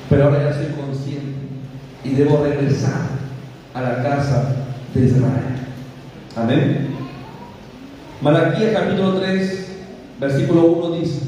[0.09, 1.39] Pero ahora ya soy consciente
[2.05, 3.03] y debo regresar
[3.75, 4.57] a la casa
[4.95, 5.57] de Israel.
[6.37, 7.00] Amén.
[8.20, 9.66] Malaquías capítulo 3,
[10.20, 11.20] versículo 1 dice,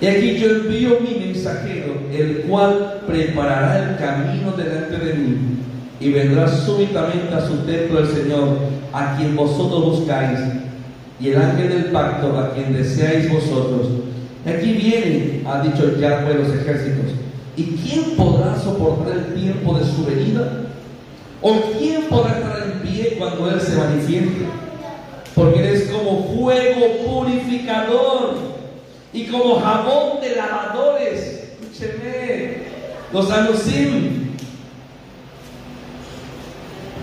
[0.00, 5.36] y aquí yo envío mi mensajero, el cual preparará el camino delante de mí,
[5.98, 8.56] y vendrá súbitamente a su templo el Señor,
[8.92, 10.38] a quien vosotros buscáis,
[11.18, 13.88] y el ángel del pacto, a quien deseáis vosotros.
[14.46, 17.14] Y aquí viene, ha dicho Yahweh los ejércitos,
[17.56, 20.66] ¿y quién podrá soportar el tiempo de su venida?
[21.40, 24.61] ¿O quién podrá estar en pie cuando Él se manifieste?
[25.42, 28.36] Porque eres como fuego purificador
[29.12, 31.48] y como jabón de lavadores.
[31.60, 32.58] Escúcheme,
[33.12, 34.36] los anusim.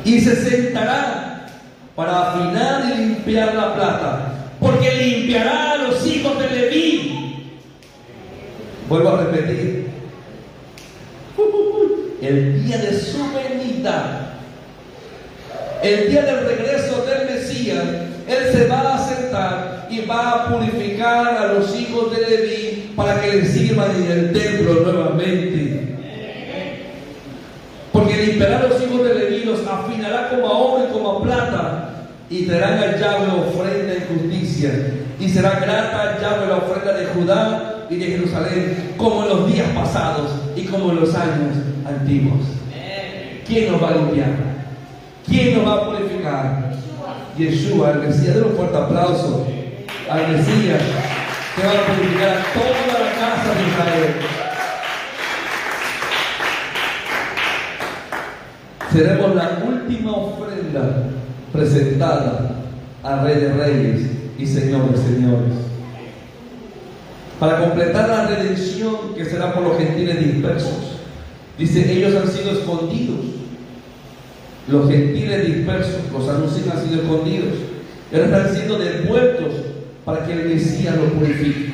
[0.06, 1.48] Y se sentará
[1.98, 7.52] para afinar y limpiar la plata, porque limpiará a los hijos de Leví.
[8.88, 9.90] Vuelvo a repetir.
[12.22, 14.34] El día de su venida,
[15.84, 21.36] el día del regreso del Mesías, él se va a sentar y va a purificar
[21.36, 25.98] a los hijos de Leví para que les sirvan en el templo nuevamente.
[27.92, 31.24] Porque limpiará a los hijos de Leví, los afinará como a oro y como a
[31.24, 31.90] plata,
[32.30, 34.72] y traerán al Yahweh ofrenda y justicia.
[35.20, 39.52] Y será grata al Yahweh la ofrenda de Judá y de Jerusalén, como en los
[39.52, 42.42] días pasados y como en los años antiguos.
[43.48, 44.30] ¿Quién nos va a limpiar?
[45.28, 46.69] ¿Quién nos va a purificar?
[47.40, 48.36] Yeshua, al Mesías.
[48.36, 49.48] De un fuerte aplauso
[50.10, 50.82] al Mesías
[51.56, 54.16] que va a purificar toda la casa de Israel.
[58.92, 61.12] Seremos la última ofrenda
[61.54, 62.56] presentada
[63.04, 64.02] al Rey Reyes
[64.38, 65.54] y Señor de Señores.
[67.40, 70.98] Para completar la redención que será por los gentiles dispersos.
[71.58, 73.39] Dice, ellos han sido escondidos.
[74.70, 77.56] Los gentiles dispersos, los anuncios han sido escondidos.
[78.14, 79.54] Ahora están siendo devueltos
[80.06, 81.74] para que el Mesías lo purifique.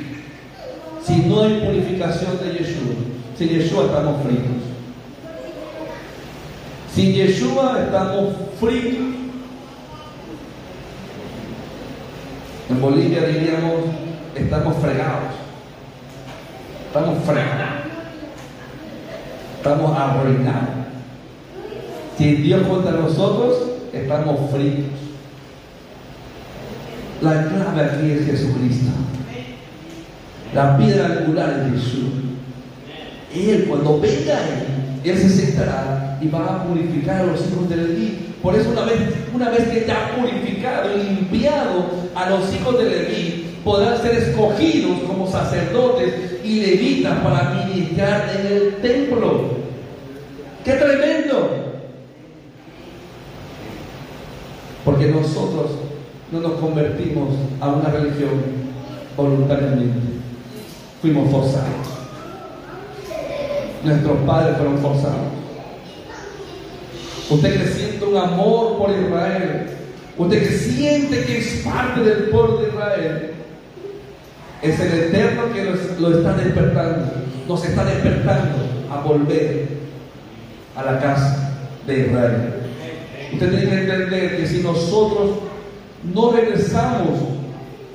[1.03, 2.95] Si no hay purificación de Yeshua,
[3.37, 4.63] sin Yeshua estamos fritos.
[6.93, 9.15] Sin Yeshua estamos fritos.
[12.69, 13.73] En Bolivia diríamos,
[14.35, 15.33] estamos fregados.
[16.87, 17.85] Estamos fregados.
[19.57, 20.84] Estamos arruinados.
[22.17, 23.57] Si Dios contra nosotros,
[23.91, 24.85] estamos fritos.
[27.21, 28.91] La clave aquí es Jesucristo.
[30.53, 32.11] La piedra angular es Jesús.
[33.33, 37.75] Él, cuando venga Él, Él se sentará y va a purificar a los hijos de
[37.75, 38.35] Leví.
[38.41, 38.99] Por eso una vez,
[39.33, 41.85] una vez que ya purificado y limpiado
[42.15, 46.13] a los hijos de Leví, podrán ser escogidos como sacerdotes
[46.43, 49.55] y levitas para ministrar en el templo.
[50.63, 51.54] ¡Qué tremendo!
[54.85, 55.71] Porque nosotros
[56.31, 57.29] no nos convertimos
[57.59, 58.29] a una religión
[59.17, 59.99] voluntariamente.
[61.01, 61.87] Fuimos forzados.
[63.83, 65.35] Nuestros padres fueron forzados.
[67.29, 69.67] Usted que siente un amor por Israel,
[70.17, 73.31] usted que siente que es parte del pueblo de Israel,
[74.61, 77.11] es el Eterno que lo está despertando,
[77.47, 78.57] nos está despertando
[78.91, 79.67] a volver
[80.75, 81.51] a la casa
[81.87, 82.54] de Israel.
[83.35, 85.31] Usted tiene que entender que si nosotros
[86.13, 87.19] no regresamos,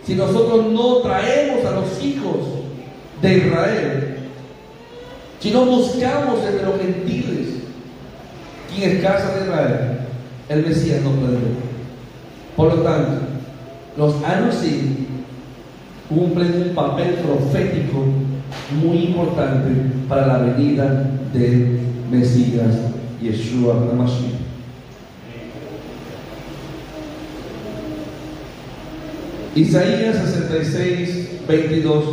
[0.04, 2.36] si nosotros no traemos a los hijos
[3.22, 4.16] de Israel,
[5.40, 7.48] si no buscamos entre los gentiles
[8.68, 9.98] quién es casa de Israel,
[10.50, 11.38] el Mesías no puede
[12.54, 13.22] Por lo tanto,
[13.96, 14.74] los anuncios
[16.10, 18.04] cumplen un papel profético
[18.82, 19.70] muy importante
[20.06, 21.80] para la venida del
[22.10, 22.74] Mesías
[23.22, 24.29] Yeshua HaMashiach.
[29.54, 32.04] Isaías 66, 22,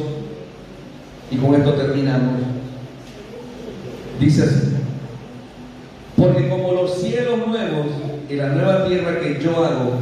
[1.29, 2.41] y con esto terminamos.
[4.19, 4.73] Dice así,
[6.15, 7.87] porque como los cielos nuevos
[8.27, 9.99] y la nueva tierra que yo hago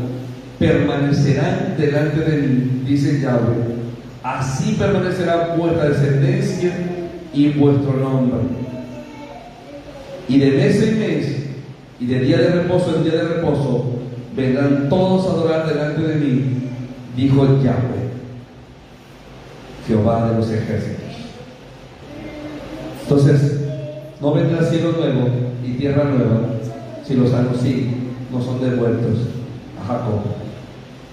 [0.57, 3.75] permanecerán delante de mí, dice Yahweh,
[4.23, 6.71] así permanecerá vuestra descendencia
[7.33, 8.39] y vuestro nombre.
[10.29, 11.35] Y de mes en mes,
[11.99, 13.91] y de día de reposo en día de reposo,
[14.37, 16.65] vendrán todos a adorar delante de mí
[17.15, 18.09] dijo Yahweh,
[19.87, 21.05] Jehová de los ejércitos.
[23.03, 23.61] Entonces,
[24.19, 25.27] no vendrá cielo nuevo
[25.63, 26.41] y tierra nueva
[27.05, 27.57] si los años
[28.31, 29.19] no son devueltos
[29.79, 30.21] a Jacob,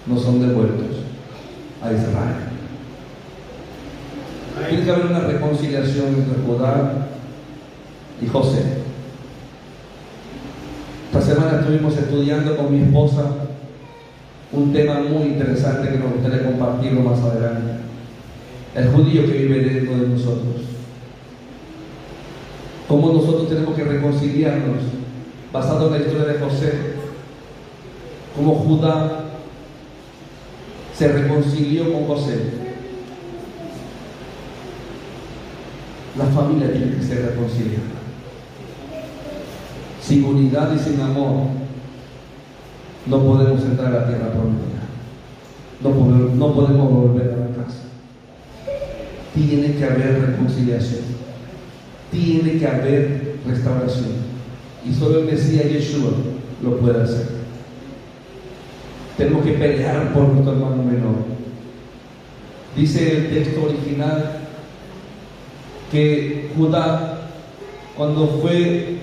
[0.06, 1.02] no son devueltos
[1.82, 2.52] a Israel.
[4.68, 7.08] Tiene que haber una reconciliación entre Judá
[8.22, 8.62] y José.
[11.12, 13.41] Esta semana estuvimos estudiando con mi esposa
[14.52, 17.72] un tema muy interesante que nos gustaría compartirlo más adelante.
[18.74, 20.62] El judío que vive dentro de nosotros.
[22.86, 24.78] Cómo nosotros tenemos que reconciliarnos
[25.52, 26.72] basado en la historia de José.
[28.36, 29.24] Cómo Judá
[30.96, 32.38] se reconcilió con José.
[36.18, 37.84] La familia tiene que ser reconciliada.
[40.02, 41.61] Sin unidad y sin amor
[43.06, 44.82] no podemos entrar a la tierra prometida.
[45.82, 47.82] No podemos, no podemos volver a la casa.
[49.34, 51.00] Tiene que haber reconciliación.
[52.10, 54.32] Tiene que haber restauración.
[54.88, 56.10] Y solo el Mesías Yeshua
[56.62, 57.42] lo puede hacer.
[59.16, 61.32] Tenemos que pelear por nuestro hermano menor.
[62.76, 64.40] Dice el texto original
[65.90, 67.18] que Judá,
[67.96, 68.96] cuando fue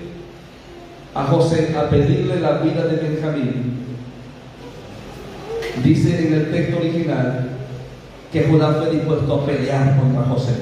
[1.14, 3.79] a José a pedirle la vida de Benjamín,
[5.82, 7.48] Dice en el texto original
[8.32, 10.52] que Judá fue dispuesto a pelear contra José.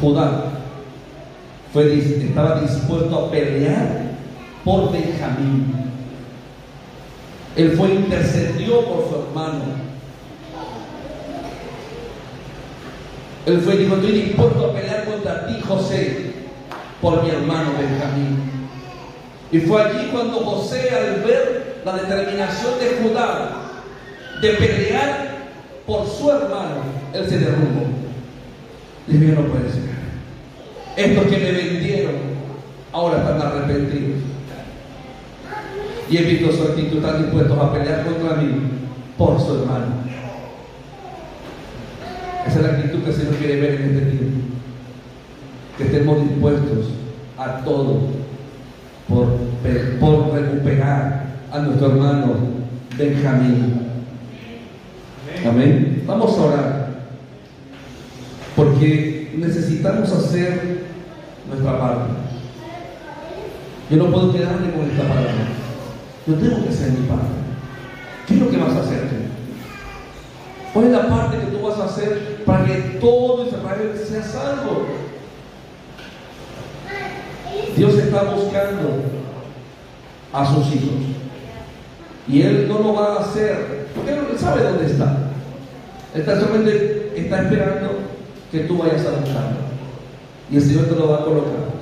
[0.00, 0.44] Judá
[1.72, 4.02] fue, estaba dispuesto a pelear
[4.64, 5.74] por Benjamín.
[7.54, 9.86] Él fue intercedió por su hermano.
[13.46, 16.32] Él fue dijo, estoy dispuesto a pelear contra ti, José,
[17.00, 18.56] por mi hermano Benjamín.
[19.52, 23.50] Y fue allí cuando José, al ver la determinación de Judá
[24.42, 25.36] de pelear
[25.86, 26.82] por su hermano,
[27.14, 27.86] él se derrumbó.
[29.06, 29.82] Dijo, no puede ser.
[30.96, 32.14] Estos que me vendieron
[32.92, 34.18] ahora están arrepentidos.
[36.10, 38.62] Y he visto su actitud, están dispuestos a pelear contra mí
[39.16, 39.86] por su hermano.
[42.48, 44.40] Esa es la actitud que el Señor quiere ver en este tiempo.
[45.78, 46.86] Que estemos dispuestos
[47.38, 48.00] a todo
[49.08, 49.36] por,
[50.00, 52.34] por recuperar a nuestro hermano
[52.96, 53.80] Benjamín.
[55.46, 56.02] Amén.
[56.06, 56.86] Vamos a orar.
[58.54, 60.86] Porque necesitamos hacer
[61.48, 62.10] nuestra parte.
[63.90, 65.32] Yo no puedo quedarme con esta palabra.
[66.26, 67.26] Yo tengo que hacer mi parte.
[68.26, 69.16] ¿Qué es lo que vas a hacer tú?
[70.72, 74.86] ¿Cuál es la parte que tú vas a hacer para que todo Israel sea salvo?
[77.76, 79.02] Dios está buscando
[80.32, 81.15] a sus hijos.
[82.28, 85.16] Y Él no lo va a hacer, porque Él sabe dónde está.
[86.14, 87.90] Está solamente está esperando
[88.50, 89.66] que tú vayas a buscarlo.
[90.50, 91.76] Y el Señor te lo va a colocar.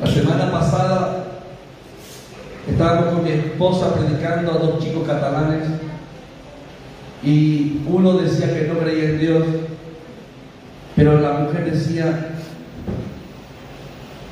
[0.00, 1.24] La semana pasada
[2.68, 5.68] estábamos con mi esposa predicando a dos chicos catalanes
[7.22, 9.44] y uno decía que no creía en Dios,
[10.96, 12.30] pero la mujer decía,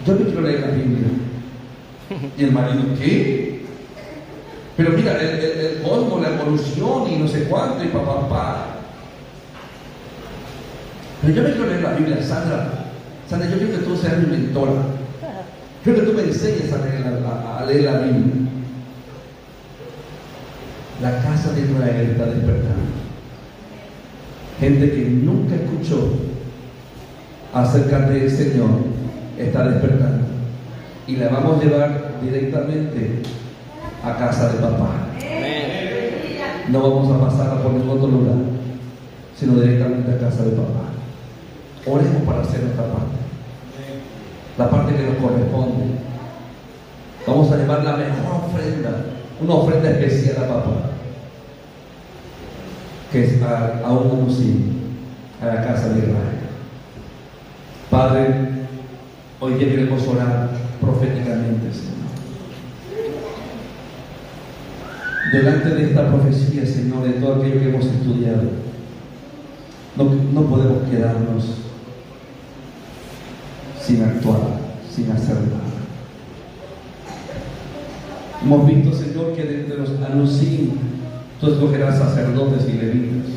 [0.05, 1.09] yo no quiero leer la Biblia.
[2.37, 3.60] Y el marido, ¿qué?
[4.81, 8.67] Pero mira, el, el, cosmos, la evolución y no sé cuánto, y papá, papá.
[11.21, 12.87] Pero yo no quiero leer la Biblia, Sandra.
[13.29, 14.81] Sandra, yo quiero que tú seas mi mentora.
[15.85, 18.35] Quiero que tú me enseñes a leer, a, a leer la Biblia.
[21.03, 22.91] La casa de Israel está despertando.
[24.61, 26.09] Gente que nunca escuchó
[27.53, 28.71] acerca del Señor
[29.37, 30.25] está despertando.
[31.07, 33.21] Y la vamos a llevar directamente
[34.03, 34.91] a casa de papá.
[36.69, 38.37] No vamos a pasar por ningún otro lugar,
[39.37, 40.91] sino directamente a casa de papá.
[41.87, 43.19] Oremos para hacer nuestra parte.
[44.57, 45.85] La parte que nos corresponde.
[47.27, 49.05] Vamos a llevar la mejor ofrenda,
[49.41, 50.71] una ofrenda especial a papá,
[53.13, 54.91] que es a, a un
[55.41, 56.41] a la casa de Israel.
[57.91, 58.29] Padre,
[59.41, 62.00] hoy día queremos orar proféticamente, Señor.
[65.33, 68.43] Delante de esta profecía, Señor, de todo aquello que hemos estudiado,
[69.97, 71.45] no, no podemos quedarnos
[73.81, 74.41] sin actuar,
[74.93, 75.71] sin hacer nada.
[78.43, 80.71] Hemos visto, Señor, que desde los anuncios
[81.41, 83.31] tú escogerás sacerdotes y levitas,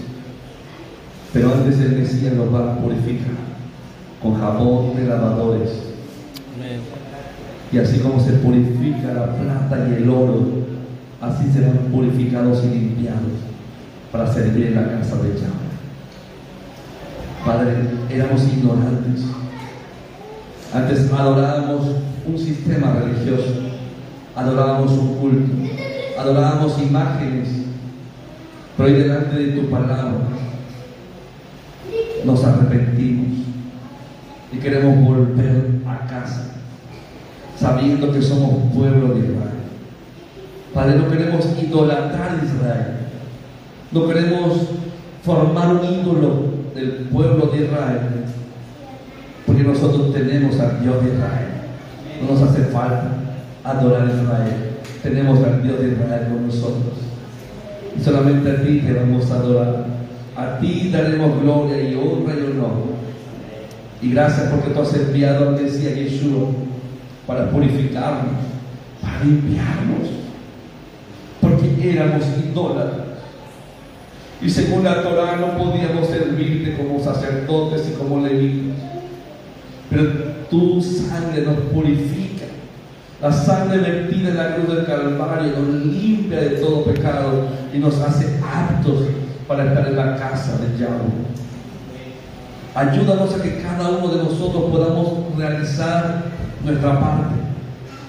[1.31, 3.33] pero antes el Mesías los va a purificar
[4.21, 5.69] con jabón de lavadores.
[7.71, 10.72] Y así como se purifica la plata y el oro,
[11.23, 13.31] así serán purificados y limpiados
[14.11, 15.63] para servir en la casa de Yahweh.
[17.45, 17.73] Padre,
[18.09, 19.23] éramos ignorantes.
[20.73, 21.87] Antes adorábamos
[22.25, 23.53] un sistema religioso,
[24.35, 25.53] adorábamos un culto,
[26.19, 27.47] adorábamos imágenes,
[28.75, 30.11] pero hoy delante de tu palabra
[32.25, 33.45] nos arrepentimos
[34.51, 36.55] y queremos volver a casa,
[37.57, 39.52] sabiendo que somos pueblo de Israel.
[40.73, 42.87] Padre, no queremos idolatrar a Israel,
[43.91, 44.53] no queremos
[45.23, 47.99] formar un ídolo del pueblo de Israel,
[49.45, 51.47] porque nosotros tenemos al Dios de Israel.
[52.21, 53.11] No nos hace falta
[53.63, 54.53] adorar a Israel,
[55.03, 56.93] tenemos al Dios de Israel con nosotros.
[57.95, 59.85] Y solamente a ti te vamos a adorar.
[60.35, 62.93] A ti daremos gloria y honra y honor.
[64.01, 66.49] Y gracias porque tú has enviado al Mesías Yeshua
[67.27, 68.33] para purificarnos,
[69.01, 70.22] para limpiarnos,
[71.63, 73.07] porque éramos idólatras.
[74.41, 78.77] Y según la Torah no podíamos servirte como sacerdotes y como levitas.
[79.89, 80.03] Pero
[80.49, 82.45] tu sangre nos purifica.
[83.21, 87.99] La sangre vertida en la cruz del Calvario nos limpia de todo pecado y nos
[88.01, 89.03] hace aptos
[89.47, 91.23] para estar en la casa de Yahweh.
[92.75, 96.23] Ayúdanos a que cada uno de nosotros podamos realizar
[96.65, 97.35] nuestra parte,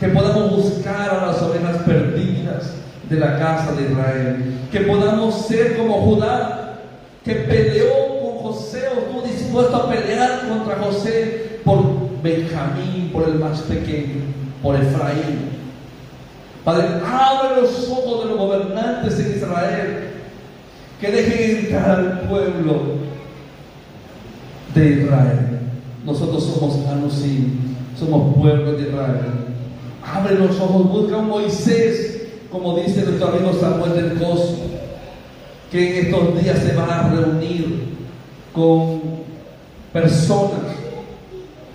[0.00, 5.76] que podamos buscar a las ovejas perdidas de la casa de Israel, que podamos ser
[5.76, 6.78] como Judá,
[7.24, 11.82] que peleó con José o estuvo dispuesto a pelear contra José por
[12.22, 14.22] Benjamín, por el más pequeño,
[14.62, 15.54] por Efraín.
[16.64, 20.10] Padre, abre los ojos de los gobernantes en Israel,
[21.00, 22.82] que dejen entrar al pueblo
[24.74, 25.60] de Israel.
[26.04, 29.44] Nosotros somos Anusim, somos pueblo de Israel.
[30.02, 32.13] Abre los ojos, busca a Moisés,
[32.54, 34.58] como dice nuestro amigo Samuel del Coso,
[35.72, 37.96] que en estos días se va a reunir
[38.52, 39.00] con
[39.92, 40.60] personas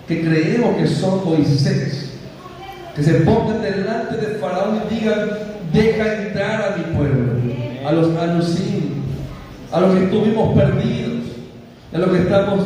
[0.08, 2.12] que creemos que son Moisés,
[2.96, 5.28] que se pongan delante de Faraón y digan,
[5.70, 7.32] deja entrar a mi pueblo,
[7.86, 9.02] a los anusim,
[9.70, 11.26] a los que estuvimos perdidos,
[11.92, 12.60] a los que estamos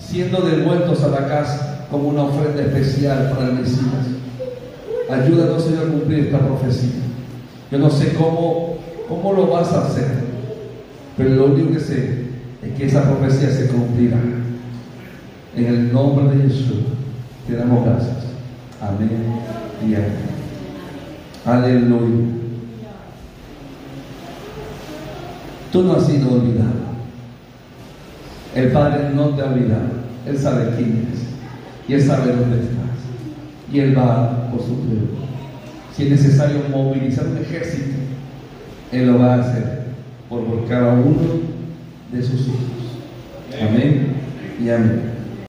[0.00, 3.84] siendo devueltos a la casa como una ofrenda especial para el Mesías.
[5.08, 7.09] Ayúdanos, Señor, a cumplir esta profecía.
[7.70, 8.76] Yo no sé cómo,
[9.08, 10.08] cómo lo vas a hacer,
[11.16, 12.24] pero lo único que sé
[12.62, 14.18] es que esa profecía se cumplirá.
[15.56, 16.78] En el nombre de Jesús
[17.46, 18.18] te damos gracias.
[18.80, 19.10] Amén
[19.86, 20.30] y amén.
[21.44, 22.40] Aleluya.
[25.72, 26.90] Tú no has sido olvidado.
[28.54, 30.00] El Padre no te ha olvidado.
[30.26, 31.20] Él sabe quién eres.
[31.88, 32.76] Y Él sabe dónde estás.
[33.72, 35.29] Y Él va por su pueblo.
[36.00, 37.98] Si es necesario movilizar un ejército,
[38.90, 39.80] Él lo va a hacer
[40.30, 41.42] por cada uno
[42.10, 43.02] de sus hijos.
[43.60, 44.14] Amén
[44.64, 45.19] y amén.